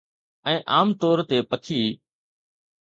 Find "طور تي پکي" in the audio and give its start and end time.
1.05-1.81